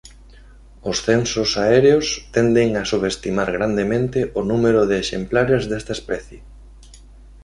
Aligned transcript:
Os 0.89 0.97
censos 1.07 1.49
aéreos 1.65 2.05
tenden 2.35 2.69
a 2.75 2.83
subestimar 2.91 3.49
grandemente 3.57 4.19
o 4.39 4.41
número 4.51 4.81
de 4.89 4.95
exemplares 5.03 5.61
desta 5.69 5.93
especie. 5.99 6.39